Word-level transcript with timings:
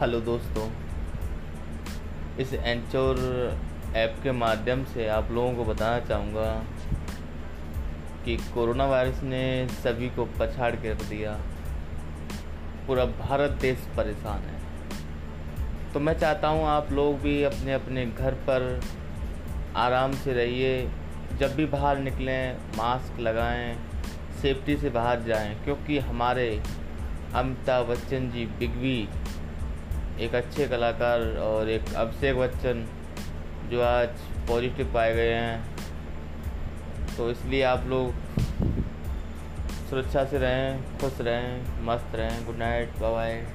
Hello 0.00 0.18
दोस्तों, 0.20 0.64
इस 2.38 2.52
एंचोर 2.54 3.16
app 3.96 4.16
के 4.22 4.32
माध्यम 4.32 4.84
से 4.84 5.06
आप 5.08 5.30
लोगों 5.30 5.54
को 5.54 5.64
बताना 5.64 5.98
चाहूँगा 6.00 6.50
कि 8.24 8.36
कोरोना 8.54 8.86
वायरस 8.86 9.22
ने 9.22 9.40
सभी 9.68 10.08
को 10.08 10.24
पछाड़ 10.38 10.70
कर 10.76 11.02
दिया। 11.02 11.32
पूरा 12.86 13.04
भारत 13.04 13.58
देश 13.60 13.88
परेशान 13.96 14.42
है। 14.42 15.92
तो 15.92 16.00
मैं 16.00 16.18
चाहता 16.18 16.48
हूँ 16.48 16.64
आप 16.66 16.92
लोग 16.92 17.18
भी 17.20 17.42
अपने 17.42 17.72
अपने 17.72 18.06
घर 18.06 18.34
पर 18.48 18.80
आराम 19.76 20.12
से 20.14 20.32
रहिए। 20.32 20.82
जब 21.40 21.56
भी 21.56 21.66
बाहर 21.66 21.98
निकलें, 21.98 22.56
मास्क 22.76 23.20
लगाएँ, 23.20 23.74
सेफ्टी 24.42 24.76
से 24.76 24.90
बाहर 24.90 25.22
जाएँ, 25.22 25.54
क्योंकि 25.64 25.98
हमारे 25.98 26.50
अमिताभ 27.34 27.86
बच्चन 27.86 28.30
जी, 28.30 28.46
बिग 28.58 28.76
बी 28.76 29.08
एक 30.20 30.34
अच्छे 30.34 30.68
कलाकार 30.68 31.20
और 31.38 31.68
एक 31.68 31.94
अभिषेक 31.94 32.36
बच्चन 32.36 32.86
जो 33.70 33.82
आज 33.82 34.08
पॉजिटिव 34.48 34.94
पाए 34.94 35.14
गए 35.14 35.32
हैं। 35.32 35.76
तो 37.16 37.30
इसलिए 37.30 37.62
आप 37.62 37.84
लोग 37.86 38.14
सुरक्षा 39.90 40.24
से 40.24 40.38
रहें, 40.38 40.98
खुश 40.98 41.20
रहें, 41.20 41.84
मस्त 41.84 42.14
रहें। 42.14 42.46
Good 42.46 42.56
night 42.56 42.88
bye 42.88 43.46